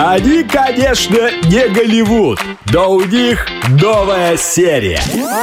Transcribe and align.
Они, 0.00 0.44
конечно, 0.44 1.28
не 1.46 1.68
Голливуд, 1.70 2.38
но 2.72 2.92
у 2.92 3.02
них 3.02 3.48
новая 3.82 4.36
серия. 4.36 5.00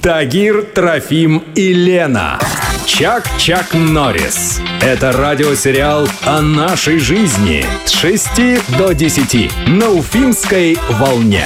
Тагир, 0.00 0.62
Трофим 0.62 1.44
и 1.54 1.74
Лена. 1.74 2.38
Чак-Чак 2.86 3.74
Норрис. 3.74 4.62
Это 4.80 5.12
радиосериал 5.12 6.08
о 6.24 6.40
нашей 6.40 6.98
жизни 6.98 7.62
с 7.84 7.90
6 7.90 8.78
до 8.78 8.94
10 8.94 9.52
на 9.66 9.90
Уфимской 9.90 10.78
волне. 10.92 11.44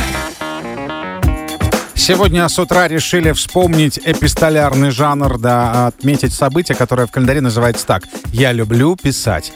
Сегодня 1.94 2.48
с 2.48 2.56
утра 2.56 2.86
решили 2.86 3.32
вспомнить 3.32 3.98
эпистолярный 4.04 4.92
жанр, 4.92 5.38
да, 5.38 5.88
отметить 5.88 6.32
событие, 6.32 6.76
которое 6.76 7.08
в 7.08 7.10
календаре 7.10 7.40
называется 7.40 7.84
так. 7.84 8.04
«Я 8.32 8.52
люблю 8.52 8.94
писать». 8.94 9.52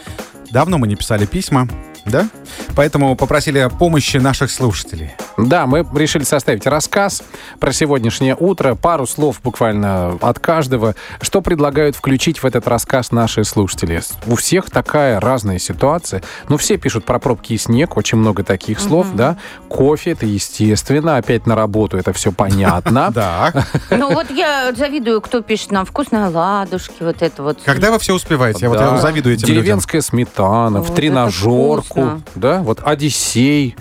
Давно 0.51 0.79
мы 0.79 0.89
не 0.89 0.97
писали 0.97 1.27
письма, 1.27 1.69
да? 2.07 2.29
Поэтому 2.75 3.17
попросили 3.17 3.69
помощи 3.79 4.19
наших 4.19 4.51
слушателей. 4.51 5.13
Да, 5.37 5.67
мы 5.67 5.87
решили 5.95 6.25
составить 6.25 6.67
рассказ 6.67 7.23
про 7.61 7.73
сегодняшнее 7.73 8.37
утро, 8.39 8.75
пару 8.75 9.07
слов 9.07 9.41
буквально 9.43 10.19
от 10.21 10.39
каждого. 10.39 10.95
Что 11.21 11.41
предлагают 11.43 11.97
включить 11.97 12.43
в 12.43 12.47
этот 12.47 12.69
рассказ 12.69 13.13
наши 13.13 13.45
слушатели? 13.45 14.03
У 14.27 14.37
всех 14.37 14.71
такая 14.71 15.21
разная 15.21 15.59
ситуация. 15.59 16.23
Ну, 16.49 16.57
все 16.57 16.77
пишут 16.77 17.05
про 17.05 17.19
пробки 17.19 17.55
и 17.55 17.59
снег, 17.59 17.97
очень 17.97 18.19
много 18.19 18.45
таких 18.45 18.81
слов, 18.81 19.09
да? 19.15 19.37
Кофе, 19.69 20.13
это 20.13 20.27
естественно, 20.27 21.17
опять 21.17 21.47
на 21.47 21.55
работу, 21.55 21.97
это 21.97 22.13
все 22.13 22.33
понятно. 22.33 23.07
Да. 23.17 23.53
Ну 23.91 24.13
вот 24.13 24.31
я 24.31 24.73
завидую, 24.77 25.21
кто 25.21 25.41
пишет 25.41 25.71
нам 25.71 25.87
вкусные 25.87 26.29
ладушки, 26.29 27.03
вот 27.03 27.23
это 27.23 27.43
вот. 27.43 27.59
Когда 27.65 27.91
вы 27.91 27.99
все 27.99 28.15
успеваете? 28.15 28.61
Я 28.63 28.69
вот 28.69 29.01
завидую 29.01 29.35
этим 29.35 29.49
людям. 29.49 29.63
Деревенская 29.63 30.01
сметана, 30.01 30.83
в 30.83 30.95
тренажерку. 30.95 32.21
Да, 32.47 32.63
вот 32.63 32.81
Одиссей. 32.85 33.75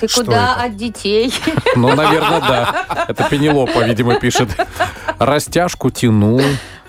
Ты 0.00 0.08
Что 0.08 0.24
куда 0.24 0.52
это? 0.54 0.62
от 0.64 0.76
детей? 0.76 1.32
Ну, 1.76 1.94
наверное, 1.94 2.40
да. 2.40 3.06
Это 3.08 3.24
Пенелопа, 3.28 3.84
видимо, 3.84 4.14
пишет. 4.20 4.48
Растяжку 5.18 5.90
тянул, 5.90 6.40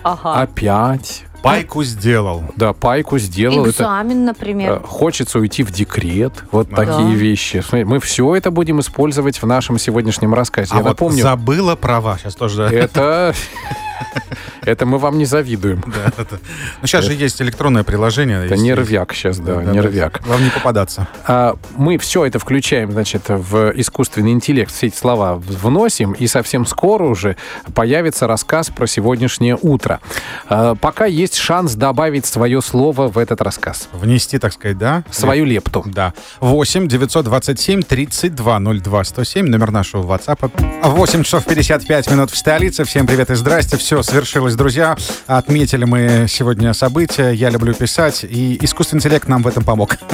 Ага. 0.02 0.42
опять. 0.42 1.24
Пайку 1.42 1.84
сделал. 1.84 2.42
Да, 2.56 2.72
пайку 2.72 3.18
сделал. 3.18 3.66
Это, 3.66 3.70
Экзамен, 3.82 4.22
э, 4.22 4.26
например. 4.26 4.80
хочется 4.80 5.38
уйти 5.38 5.62
в 5.62 5.70
декрет. 5.70 6.32
Вот 6.50 6.68
Да. 6.70 6.76
такие 6.76 7.14
вещи. 7.14 7.62
Мы 7.72 8.00
все 8.00 8.34
это 8.34 8.50
будем 8.50 8.80
использовать 8.80 9.40
в 9.40 9.46
нашем 9.46 9.78
сегодняшнем 9.78 10.34
рассказе. 10.34 10.70
А 10.72 10.76
Я 10.78 10.82
вот 10.82 10.88
напомню, 10.90 11.22
забыла 11.22 11.76
права. 11.76 12.18
Сейчас 12.18 12.34
тоже... 12.34 12.64
это... 12.64 13.34
Это 14.66 14.84
мы 14.84 14.98
вам 14.98 15.16
не 15.16 15.24
завидуем. 15.24 15.82
Да, 15.86 16.12
это- 16.22 16.38
Ну, 16.82 16.86
сейчас 16.88 17.04
же 17.04 17.14
есть 17.14 17.40
электронное 17.40 17.84
приложение. 17.84 18.44
Это 18.44 18.54
есть- 18.54 18.64
нервяк 18.64 19.14
сейчас, 19.14 19.38
да, 19.38 19.54
Да, 19.54 19.60
да, 19.62 19.70
нервяк. 19.72 20.20
да. 20.24 20.30
Вам 20.32 20.42
не 20.42 20.50
попадаться. 20.50 21.06
А, 21.24 21.56
мы 21.76 21.98
все 21.98 22.26
это 22.26 22.38
включаем, 22.40 22.90
значит, 22.90 23.22
в 23.28 23.70
искусственный 23.76 24.32
интеллект, 24.32 24.72
все 24.72 24.88
эти 24.88 24.96
слова 24.96 25.36
вносим, 25.36 26.12
и 26.12 26.26
совсем 26.26 26.66
скоро 26.66 27.04
уже 27.04 27.36
появится 27.74 28.26
рассказ 28.26 28.68
про 28.70 28.88
сегодняшнее 28.88 29.56
утро. 29.62 30.00
А, 30.48 30.74
пока 30.74 31.06
есть 31.06 31.36
шанс 31.36 31.74
добавить 31.76 32.26
свое 32.26 32.60
слово 32.60 33.06
в 33.08 33.18
этот 33.18 33.40
рассказ, 33.42 33.88
Внести, 33.92 34.38
так 34.38 34.52
сказать, 34.52 34.78
да? 34.78 35.04
свою 35.12 35.44
лепту. 35.44 35.84
Да. 35.86 36.12
8 36.40 36.88
927 36.88 37.82
32 37.82 38.58
02 38.58 39.04
107, 39.04 39.46
номер 39.46 39.70
нашего 39.70 40.02
WhatsApp. 40.16 40.50
8 40.82 41.22
часов 41.22 41.44
55 41.44 42.10
минут 42.10 42.32
в 42.32 42.36
столице. 42.36 42.82
Всем 42.84 43.06
привет 43.06 43.30
и 43.30 43.36
здрасте. 43.36 43.76
Все 43.76 44.02
свершилось, 44.02 44.55
друзья. 44.56 44.96
Отметили 45.26 45.84
мы 45.84 46.26
сегодня 46.28 46.72
события. 46.74 47.30
Я 47.30 47.50
люблю 47.50 47.74
писать, 47.74 48.24
и 48.24 48.58
искусственный 48.64 48.98
интеллект 49.00 49.28
нам 49.28 49.42
в 49.42 49.46
этом 49.46 49.64
помог. 49.64 49.96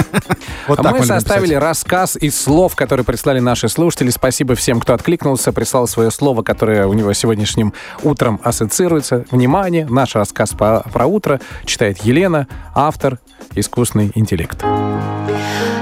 Вот 0.65 0.79
А 0.79 0.83
так 0.83 0.91
мы 0.93 0.97
любим 0.99 1.07
составили 1.09 1.49
писать. 1.49 1.61
рассказ 1.63 2.15
из 2.15 2.41
слов, 2.41 2.73
которые 2.77 3.03
прислали 3.03 3.39
наши 3.39 3.67
слушатели. 3.67 4.09
Спасибо 4.11 4.55
всем, 4.55 4.79
кто 4.79 4.93
откликнулся, 4.93 5.51
прислал 5.51 5.87
свое 5.87 6.09
слово, 6.09 6.41
которое 6.41 6.87
у 6.87 6.93
него 6.93 7.11
сегодняшним 7.11 7.73
утром 8.01 8.39
ассоциируется. 8.43 9.25
Внимание, 9.29 9.85
наш 9.85 10.15
рассказ 10.15 10.51
по- 10.51 10.85
про 10.93 11.05
утро 11.05 11.41
читает 11.65 11.97
Елена, 12.05 12.47
автор 12.73 13.19
«Искусственный 13.55 14.11
интеллект». 14.15 14.63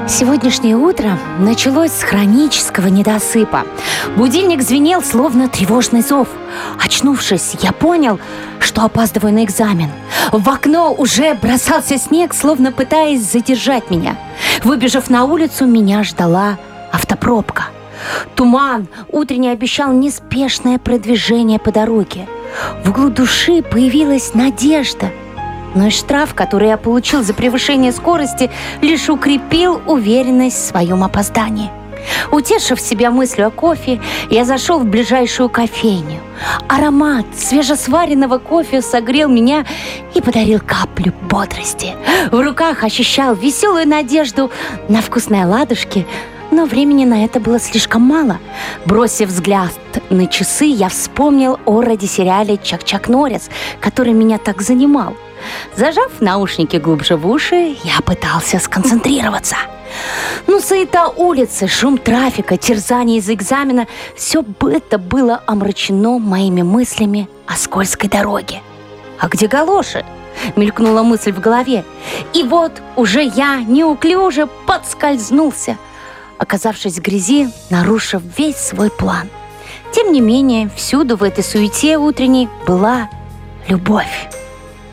Сегодняшнее 0.07 0.75
утро 0.75 1.17
началось 1.39 1.91
с 1.91 2.01
хронического 2.01 2.87
недосыпа. 2.87 3.63
Будильник 4.17 4.61
звенел, 4.61 5.01
словно 5.01 5.47
тревожный 5.47 6.01
зов. 6.01 6.27
Очнувшись, 6.83 7.55
я 7.61 7.71
понял, 7.71 8.19
что 8.59 8.83
опаздываю 8.83 9.33
на 9.33 9.43
экзамен. 9.43 9.89
В 10.31 10.49
окно 10.49 10.93
уже 10.93 11.33
бросался 11.33 11.97
снег, 11.97 12.33
словно 12.33 12.71
пытаясь 12.71 13.21
задержать 13.21 13.89
меня. 13.89 14.17
Выбежав 14.63 15.09
на 15.09 15.25
улицу, 15.25 15.65
меня 15.65 16.03
ждала 16.03 16.57
автопробка. 16.91 17.65
Туман 18.35 18.87
утренний 19.09 19.49
обещал 19.49 19.93
неспешное 19.93 20.79
продвижение 20.79 21.59
по 21.59 21.71
дороге. 21.71 22.27
В 22.83 22.89
углу 22.89 23.09
души 23.09 23.61
появилась 23.61 24.33
надежда– 24.33 25.11
но 25.75 25.87
и 25.87 25.89
штраф, 25.89 26.33
который 26.33 26.69
я 26.69 26.77
получил 26.77 27.23
за 27.23 27.33
превышение 27.33 27.91
скорости, 27.91 28.51
лишь 28.81 29.09
укрепил 29.09 29.81
уверенность 29.87 30.57
в 30.57 30.67
своем 30.67 31.03
опоздании. 31.03 31.71
Утешив 32.31 32.79
себя 32.79 33.11
мыслью 33.11 33.47
о 33.47 33.51
кофе, 33.51 34.01
я 34.29 34.45
зашел 34.45 34.79
в 34.79 34.85
ближайшую 34.85 35.49
кофейню. 35.49 36.21
Аромат 36.67 37.25
свежесваренного 37.37 38.37
кофе 38.37 38.81
согрел 38.81 39.29
меня 39.29 39.65
и 40.15 40.21
подарил 40.21 40.59
каплю 40.65 41.13
бодрости. 41.29 41.93
В 42.31 42.39
руках 42.39 42.83
ощущал 42.83 43.35
веселую 43.35 43.87
надежду 43.87 44.49
на 44.87 45.01
вкусные 45.01 45.45
ладушки, 45.45 46.07
но 46.51 46.65
времени 46.65 47.05
на 47.05 47.25
это 47.25 47.39
было 47.39 47.59
слишком 47.59 48.01
мало. 48.01 48.39
Бросив 48.85 49.29
взгляд 49.29 49.71
на 50.09 50.27
часы, 50.27 50.65
я 50.65 50.89
вспомнил 50.89 51.59
о 51.65 51.81
радиосериале 51.81 52.57
«Чак-Чак 52.57 53.09
Норрис», 53.09 53.49
который 53.79 54.13
меня 54.13 54.37
так 54.37 54.61
занимал. 54.61 55.15
Зажав 55.75 56.21
наушники 56.21 56.77
глубже 56.77 57.15
в 57.15 57.27
уши, 57.27 57.75
я 57.83 58.01
пытался 58.05 58.59
сконцентрироваться. 58.59 59.55
Ну, 60.47 60.59
суета 60.59 61.07
улицы, 61.07 61.67
шум 61.67 61.97
трафика, 61.97 62.57
терзание 62.57 63.19
из 63.19 63.29
экзамена– 63.29 63.87
все 64.15 64.43
это 64.61 64.97
было 64.97 65.41
омрачено 65.45 66.19
моими 66.19 66.61
мыслями 66.61 67.29
о 67.47 67.55
скользкой 67.55 68.09
дороге. 68.09 68.61
«А 69.19 69.27
где 69.27 69.47
галоши?»– 69.47 70.05
мелькнула 70.55 71.03
мысль 71.03 71.31
в 71.31 71.39
голове. 71.39 71.85
И 72.33 72.43
вот 72.43 72.81
уже 72.95 73.23
я 73.23 73.57
неуклюже 73.57 74.47
подскользнулся, 74.65 75.77
оказавшись 76.37 76.97
в 76.97 77.01
грязи, 77.01 77.49
нарушив 77.69 78.21
весь 78.37 78.57
свой 78.57 78.89
план. 78.89 79.29
Тем 79.91 80.11
не 80.11 80.21
менее, 80.21 80.69
всюду 80.75 81.17
в 81.17 81.23
этой 81.23 81.43
суете 81.43 81.97
утренней 81.97 82.49
была 82.65 83.09
любовь 83.67 84.29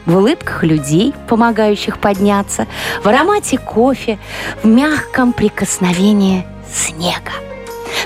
в 0.09 0.17
улыбках 0.17 0.65
людей, 0.65 1.15
помогающих 1.29 1.99
подняться, 1.99 2.67
в 3.05 3.09
аромате 3.09 3.59
кофе, 3.59 4.19
в 4.63 4.67
мягком 4.67 5.33
прикосновении 5.33 6.45
снега. 6.73 7.33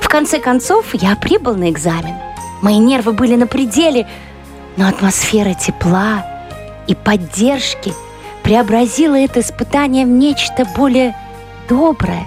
В 0.01 0.09
конце 0.09 0.41
концов, 0.41 0.87
я 0.95 1.15
прибыл 1.17 1.55
на 1.55 1.71
экзамен. 1.71 2.15
Мои 2.61 2.79
нервы 2.79 3.13
были 3.13 3.37
на 3.37 3.47
пределе, 3.47 4.09
но 4.77 4.89
атмосфера 4.89 5.55
тепла 5.55 6.27
и 6.89 6.95
поддержки 6.95 7.95
преобразила 8.43 9.15
это 9.15 9.41
испытание 9.41 10.05
в 10.05 10.09
нечто 10.09 10.67
более 10.77 11.17
доброе 11.69 12.27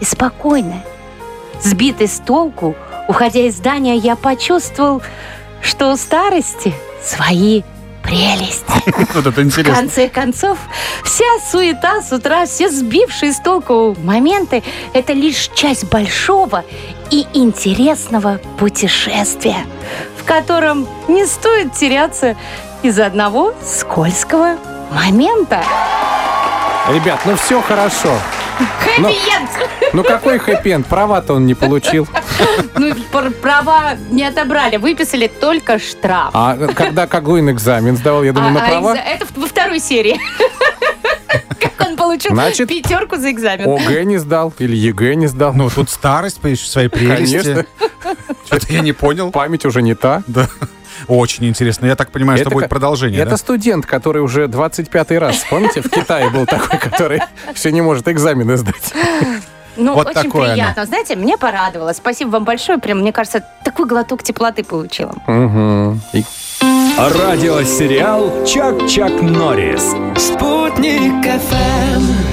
и 0.00 0.04
спокойное. 0.04 0.84
Сбитый 1.60 2.08
с 2.08 2.18
толку, 2.18 2.74
уходя 3.08 3.40
из 3.40 3.56
здания, 3.56 3.96
я 3.96 4.16
почувствовал, 4.16 5.02
что 5.60 5.92
у 5.92 5.96
старости 5.96 6.72
свои 7.02 7.62
прелести. 8.02 8.64
Вот 9.14 9.26
это 9.26 9.40
В 9.40 9.44
интересно. 9.44 9.74
конце 9.74 10.08
концов, 10.08 10.58
вся 11.04 11.24
суета 11.50 12.02
с 12.02 12.12
утра, 12.12 12.46
все 12.46 12.68
сбившие 12.70 13.32
с 13.32 13.40
толку 13.40 13.96
моменты– 14.02 14.62
это 14.94 15.12
лишь 15.12 15.50
часть 15.54 15.84
большого 15.84 16.64
и 17.10 17.26
интересного 17.34 18.40
путешествия, 18.58 19.64
в 20.18 20.24
котором 20.24 20.88
не 21.08 21.26
стоит 21.26 21.74
теряться 21.74 22.36
из-за 22.82 23.06
одного 23.06 23.54
скользкого 23.64 24.56
момента. 24.90 25.62
Ребят, 26.88 27.20
ну 27.24 27.36
все 27.36 27.60
хорошо. 27.62 28.18
Хэппи-энд! 28.80 29.50
Ну 29.92 30.02
какой 30.02 30.38
хэппи 30.38 30.84
Права-то 30.88 31.34
он 31.34 31.46
не 31.46 31.54
получил. 31.54 32.06
Ну, 32.76 32.94
пр- 33.12 33.30
права 33.30 33.94
не 34.10 34.24
отобрали, 34.24 34.76
выписали 34.76 35.26
только 35.28 35.78
штраф. 35.78 36.30
А 36.34 36.56
когда 36.74 37.06
какой 37.06 37.40
экзамен 37.50 37.96
сдавал, 37.96 38.22
я 38.24 38.32
думаю, 38.32 38.52
на 38.52 38.60
А- 38.62 38.66
а 38.66 38.68
права? 38.68 38.94
Это 38.96 39.26
во 39.36 39.46
второй 39.46 39.78
серии. 39.80 40.18
Как 41.60 41.88
он 41.88 41.96
получил 41.96 42.32
Значит, 42.32 42.68
пятерку 42.68 43.16
за 43.16 43.30
экзамен. 43.30 43.68
ОГЭ 43.68 44.04
не 44.04 44.18
сдал 44.18 44.52
или 44.58 44.76
ЕГЭ 44.76 45.14
не 45.14 45.26
сдал. 45.28 45.52
Ну, 45.54 45.70
тут 45.70 45.90
старость, 45.90 46.40
понимаешь, 46.40 46.68
свои 46.68 46.88
прелести. 46.88 47.32
Конечно. 47.42 47.66
Что-то 48.46 48.72
я 48.72 48.80
не 48.80 48.92
понял. 48.92 49.30
Память 49.30 49.64
уже 49.64 49.80
не 49.82 49.94
та. 49.94 50.22
Да. 50.26 50.48
Очень 51.08 51.46
интересно. 51.46 51.86
Я 51.86 51.96
так 51.96 52.10
понимаю, 52.10 52.38
что 52.38 52.42
Это 52.48 52.50
будет 52.54 52.64
ка- 52.64 52.68
продолжение, 52.68 53.20
Это 53.20 53.30
да? 53.32 53.36
студент, 53.36 53.86
который 53.86 54.22
уже 54.22 54.44
25-й 54.46 55.18
раз, 55.18 55.44
помните, 55.48 55.80
в 55.80 55.88
Китае 55.88 56.30
был 56.30 56.46
такой, 56.46 56.78
который 56.78 57.20
все 57.54 57.70
не 57.72 57.80
может 57.80 58.08
экзамены 58.08 58.56
сдать. 58.56 58.92
Ну, 59.76 59.94
вот 59.94 60.08
очень 60.08 60.22
такое 60.24 60.44
оно. 60.44 60.52
приятно. 60.52 60.86
Знаете, 60.86 61.16
мне 61.16 61.36
порадовало. 61.36 61.92
Спасибо 61.92 62.30
вам 62.30 62.44
большое. 62.44 62.78
Прям, 62.78 62.98
мне 63.00 63.12
кажется, 63.12 63.44
такой 63.64 63.86
глоток 63.86 64.22
теплоты 64.22 64.64
получила. 64.64 65.14
Мгм. 65.26 66.00
И 66.12 66.24
Радиосериал 66.96 68.44
«Чак-Чак 68.46 69.22
Норрис». 69.22 69.94
Спутник 70.16 71.24
ФМ. 71.24 72.31